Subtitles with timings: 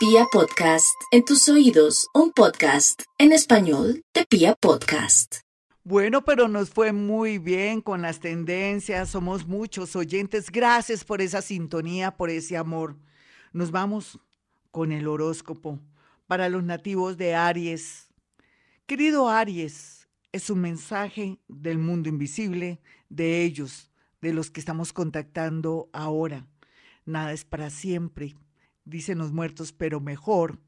[0.00, 5.40] Pia Podcast, en tus oídos, un podcast en español de Pia Podcast.
[5.84, 11.42] Bueno, pero nos fue muy bien con las tendencias, somos muchos oyentes, gracias por esa
[11.42, 12.96] sintonía, por ese amor.
[13.52, 14.18] Nos vamos
[14.70, 15.78] con el horóscopo
[16.26, 18.08] para los nativos de Aries.
[18.86, 22.80] Querido Aries, es un mensaje del mundo invisible,
[23.10, 23.90] de ellos,
[24.22, 26.46] de los que estamos contactando ahora.
[27.04, 28.34] Nada es para siempre,
[28.84, 30.58] dicen los muertos, pero mejor,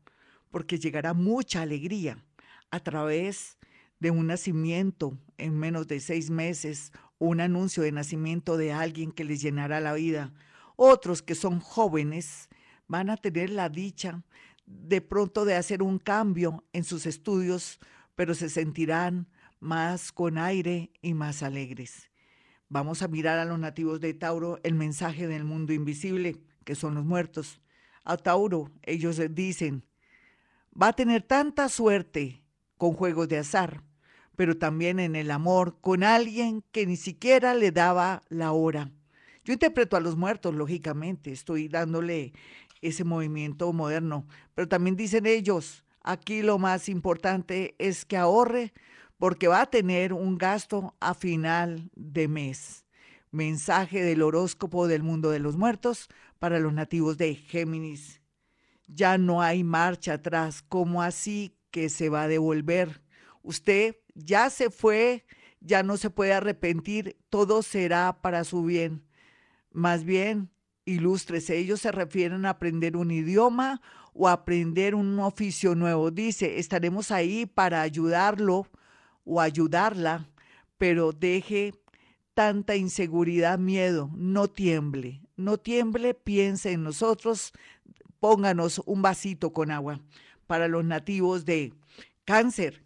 [0.51, 2.23] porque llegará mucha alegría
[2.71, 3.59] a través
[3.99, 9.25] de un nacimiento en menos de seis meses, un anuncio de nacimiento de alguien que
[9.25, 10.33] les llenará la vida.
[10.77, 12.49] Otros que son jóvenes
[12.89, 14.23] van a tener la dicha
[14.67, 17.79] de pronto de hacer un cambio en sus estudios,
[18.15, 19.29] pero se sentirán
[19.61, 22.11] más con aire y más alegres.
[22.69, 26.95] Vamos a mirar a los nativos de Tauro el mensaje del mundo invisible, que son
[26.95, 27.62] los muertos
[28.05, 29.85] a Tauro, ellos dicen,
[30.81, 32.43] va a tener tanta suerte
[32.77, 33.83] con juegos de azar,
[34.37, 38.91] pero también en el amor con alguien que ni siquiera le daba la hora.
[39.45, 42.33] Yo interpreto a los muertos, lógicamente, estoy dándole
[42.81, 48.73] ese movimiento moderno, pero también dicen ellos, aquí lo más importante es que ahorre
[49.19, 52.85] porque va a tener un gasto a final de mes.
[53.31, 56.09] Mensaje del horóscopo del mundo de los muertos
[56.43, 58.21] para los nativos de Géminis.
[58.89, 60.61] Ya no hay marcha atrás.
[60.69, 63.01] ¿Cómo así que se va a devolver?
[63.45, 65.25] Usted ya se fue,
[65.61, 69.05] ya no se puede arrepentir, todo será para su bien.
[69.71, 70.51] Más bien,
[70.85, 73.81] ilustres, ellos se refieren a aprender un idioma
[74.13, 76.11] o aprender un oficio nuevo.
[76.11, 78.67] Dice, estaremos ahí para ayudarlo
[79.23, 80.29] o ayudarla,
[80.77, 81.73] pero deje
[82.35, 87.53] tanta inseguridad, miedo, no tiemble, no tiemble, piense en nosotros,
[88.21, 90.01] pónganos un vasito con agua.
[90.47, 91.73] Para los nativos de
[92.25, 92.85] cáncer,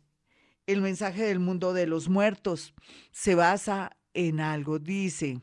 [0.67, 2.75] el mensaje del mundo de los muertos
[3.13, 5.41] se basa en algo, dice,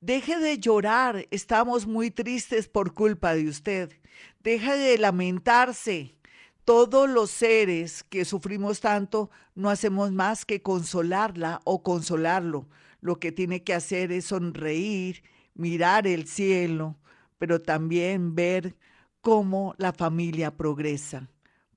[0.00, 3.92] deje de llorar, estamos muy tristes por culpa de usted,
[4.40, 6.16] deje de lamentarse,
[6.64, 12.68] todos los seres que sufrimos tanto no hacemos más que consolarla o consolarlo.
[13.00, 15.24] Lo que tiene que hacer es sonreír,
[15.60, 16.96] mirar el cielo,
[17.38, 18.74] pero también ver
[19.20, 21.28] cómo la familia progresa.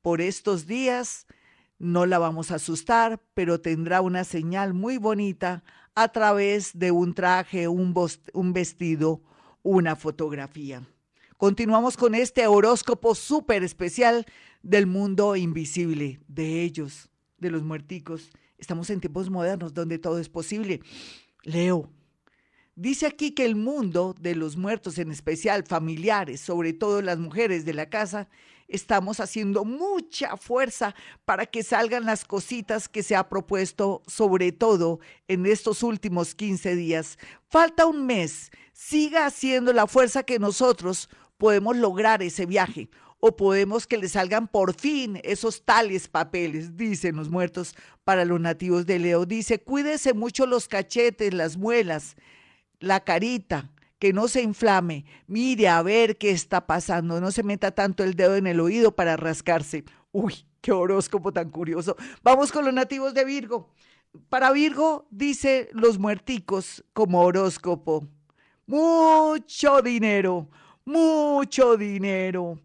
[0.01, 1.27] Por estos días
[1.77, 5.63] no la vamos a asustar, pero tendrá una señal muy bonita
[5.95, 7.94] a través de un traje, un,
[8.53, 9.21] vestido,
[9.61, 10.81] una fotografía.
[11.38, 14.25] Continuamos con este horóscopo súper especial
[14.61, 18.31] del mundo invisible, de ellos, de los muerticos.
[18.57, 20.79] Estamos en tiempos modernos donde todo es posible.
[21.44, 21.91] Leo,
[22.75, 27.66] dice aquí que el mundo de los muertos, en especial familiares, sobre todo las mujeres
[27.66, 28.29] de la casa,
[28.67, 30.95] estamos haciendo mucha fuerza
[31.25, 36.75] para que salgan las cositas que se ha propuesto, sobre todo en estos últimos 15
[36.75, 37.17] días.
[37.50, 42.89] Falta un mes, siga haciendo la fuerza que nosotros podemos lograr ese viaje
[43.19, 47.73] o podemos que le salgan por fin esos tales papeles, dicen los muertos
[48.03, 49.25] para los nativos de Leo.
[49.25, 52.17] Dice, cuídese mucho los cachetes, las muelas,
[52.83, 55.05] la carita, que no se inflame.
[55.27, 57.19] Mire a ver qué está pasando.
[57.21, 59.85] No se meta tanto el dedo en el oído para rascarse.
[60.11, 61.95] Uy, qué horóscopo tan curioso.
[62.21, 63.69] Vamos con los nativos de Virgo.
[64.29, 68.07] Para Virgo, dice los muerticos como horóscopo.
[68.67, 70.50] Mucho dinero,
[70.85, 72.59] mucho dinero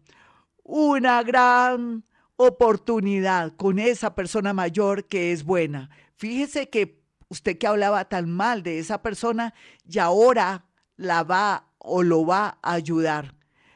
[0.69, 2.03] una gran
[2.35, 5.89] oportunidad con esa persona mayor que es buena.
[6.15, 6.98] Fíjese que
[7.29, 9.53] usted que hablaba tan mal de esa persona
[9.87, 10.65] y ahora
[10.97, 13.35] la va o lo va a ayudar.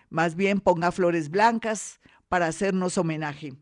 [0.10, 3.54] Más bien ponga flores blancas para hacernos homenaje.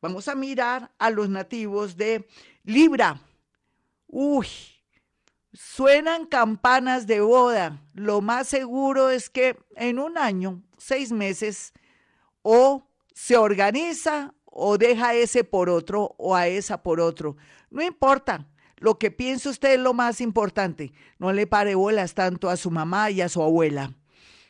[0.00, 2.26] Vamos a mirar a los nativos de
[2.64, 3.20] Libra.
[4.06, 4.46] Uy,
[5.52, 7.82] suenan campanas de boda.
[7.92, 11.72] Lo más seguro es que en un año, seis meses,
[12.42, 17.36] o se organiza o deja ese por otro o a esa por otro.
[17.70, 18.46] No importa.
[18.80, 20.92] Lo que piense usted es lo más importante.
[21.18, 23.94] No le pare bolas tanto a su mamá y a su abuela.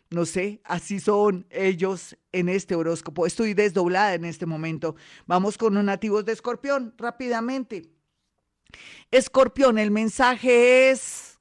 [0.09, 3.27] No sé, así son ellos en este horóscopo.
[3.27, 4.97] Estoy desdoblada en este momento.
[5.27, 7.91] Vamos con los nativos de Escorpión, rápidamente.
[9.11, 11.39] Escorpión, el mensaje es,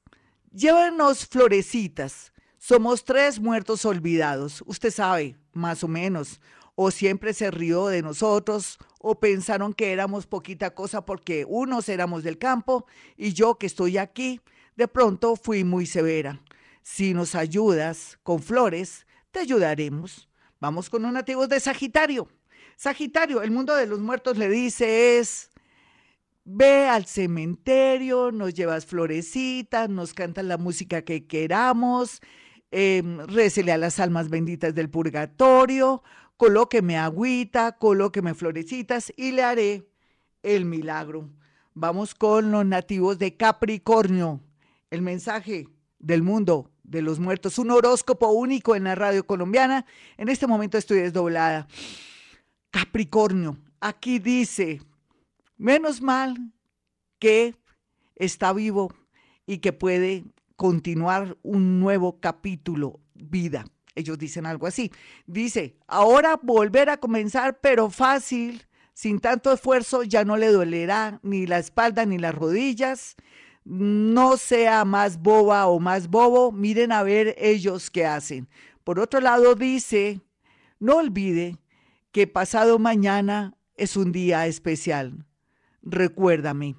[0.52, 2.32] llévenos florecitas.
[2.58, 4.62] Somos tres muertos olvidados.
[4.66, 6.40] Usted sabe, más o menos,
[6.74, 12.22] o siempre se rió de nosotros, o pensaron que éramos poquita cosa porque unos éramos
[12.22, 12.86] del campo
[13.16, 14.40] y yo que estoy aquí,
[14.76, 16.40] de pronto fui muy severa.
[16.82, 20.28] Si nos ayudas con flores, te ayudaremos.
[20.60, 22.28] Vamos con los nativos de Sagitario.
[22.76, 25.50] Sagitario, el mundo de los muertos le dice es,
[26.44, 32.20] ve al cementerio, nos llevas florecitas, nos cantas la música que queramos,
[32.70, 36.02] eh, récele a las almas benditas del purgatorio,
[36.40, 39.86] colóqueme agüita, colóqueme florecitas y le haré
[40.42, 41.28] el milagro.
[41.74, 44.40] Vamos con los nativos de Capricornio.
[44.90, 49.84] El mensaje del mundo de los muertos, un horóscopo único en la radio colombiana.
[50.16, 51.68] En este momento estoy desdoblada.
[52.70, 54.80] Capricornio, aquí dice,
[55.58, 56.38] menos mal
[57.18, 57.54] que
[58.16, 58.94] está vivo
[59.44, 60.24] y que puede
[60.56, 63.66] continuar un nuevo capítulo, vida.
[63.94, 64.92] Ellos dicen algo así.
[65.26, 71.46] Dice, ahora volver a comenzar, pero fácil, sin tanto esfuerzo, ya no le dolerá ni
[71.46, 73.16] la espalda ni las rodillas
[73.64, 78.48] no sea más boba o más bobo, miren a ver ellos qué hacen.
[78.84, 80.20] Por otro lado, dice,
[80.78, 81.56] no olvide
[82.12, 85.26] que pasado mañana es un día especial.
[85.82, 86.76] Recuérdame.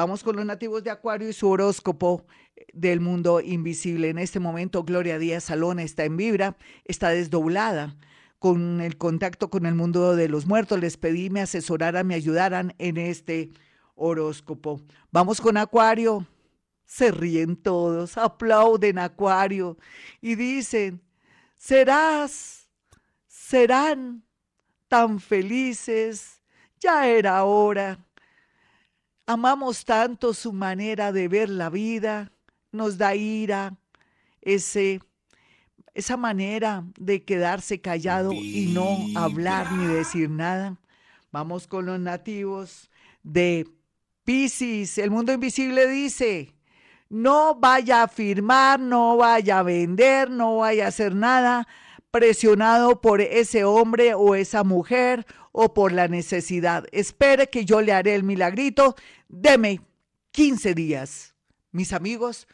[0.00, 2.24] Vamos con los nativos de Acuario y su horóscopo
[2.72, 4.08] del mundo invisible.
[4.08, 6.56] En este momento, Gloria Díaz Salón está en vibra,
[6.86, 7.98] está desdoblada
[8.38, 10.80] con el contacto con el mundo de los muertos.
[10.80, 13.50] Les pedí me asesoraran, me ayudaran en este
[13.94, 14.80] horóscopo.
[15.12, 16.26] Vamos con Acuario.
[16.86, 19.76] Se ríen todos, aplauden Acuario
[20.22, 21.02] y dicen,
[21.58, 22.70] serás,
[23.26, 24.24] serán
[24.88, 26.40] tan felices,
[26.78, 27.98] ya era hora.
[29.30, 32.32] Amamos tanto su manera de ver la vida,
[32.72, 33.76] nos da ira,
[34.40, 34.98] ese,
[35.94, 40.78] esa manera de quedarse callado y no hablar ni decir nada.
[41.30, 42.90] Vamos con los nativos
[43.22, 43.68] de
[44.24, 46.52] Piscis, el mundo invisible dice,
[47.08, 51.68] no vaya a firmar, no vaya a vender, no vaya a hacer nada
[52.10, 56.86] presionado por ese hombre o esa mujer o por la necesidad.
[56.92, 58.96] Espere que yo le haré el milagrito.
[59.28, 59.80] Deme
[60.32, 61.34] 15 días.
[61.72, 62.48] Mis amigos,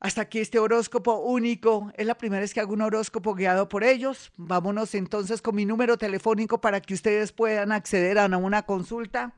[0.00, 1.92] hasta aquí este horóscopo único.
[1.96, 4.32] Es la primera vez que hago un horóscopo guiado por ellos.
[4.36, 9.34] Vámonos entonces con mi número telefónico para que ustedes puedan acceder a una consulta.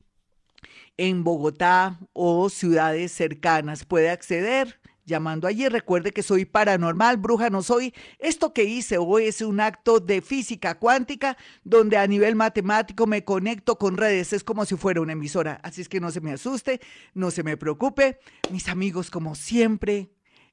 [0.96, 3.84] en Bogotá o ciudades cercanas.
[3.84, 4.80] Puede acceder
[5.10, 5.68] llamando allí.
[5.68, 7.92] Recuerde que soy paranormal, bruja no soy.
[8.18, 13.24] Esto que hice hoy es un acto de física cuántica donde a nivel matemático me
[13.24, 14.32] conecto con redes.
[14.32, 15.60] Es como si fuera una emisora.
[15.62, 16.80] Así es que no se me asuste,
[17.14, 18.20] no se me preocupe.
[18.50, 20.10] Mis amigos, como siempre,